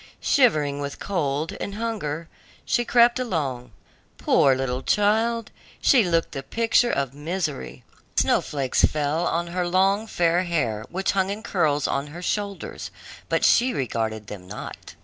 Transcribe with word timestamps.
Shivering 0.19 0.79
with 0.81 0.97
cold 0.99 1.53
and 1.59 1.75
hunger, 1.75 2.27
she 2.65 2.83
crept 2.83 3.19
along; 3.19 3.69
poor 4.17 4.55
little 4.55 4.81
child, 4.81 5.51
she 5.79 6.03
looked 6.03 6.31
the 6.31 6.41
picture 6.41 6.89
of 6.89 7.13
misery. 7.13 7.83
The 8.15 8.21
snowflakes 8.23 8.83
fell 8.83 9.27
on 9.27 9.45
her 9.53 9.67
long, 9.67 10.07
fair 10.07 10.41
hair, 10.41 10.85
which 10.89 11.11
hung 11.11 11.29
in 11.29 11.43
curls 11.43 11.87
on 11.87 12.07
her 12.07 12.23
shoulders, 12.23 12.89
but 13.29 13.45
she 13.45 13.73
regarded 13.75 14.25
them 14.25 14.47
not. 14.47 14.95